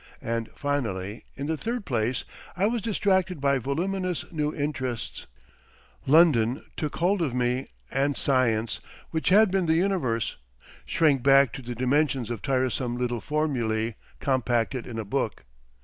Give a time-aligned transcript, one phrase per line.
[0.23, 2.25] And finally, in the third place,
[2.57, 5.27] I was distracted by voluminous new interests;
[6.07, 8.79] London took hold of me, and Science,
[9.11, 10.37] which had been the universe,
[10.87, 15.43] shrank back to the dimensions of tiresome little formulae compacted in a book.